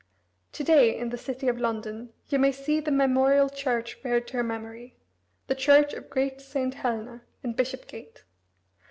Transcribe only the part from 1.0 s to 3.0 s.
the city of London you may see the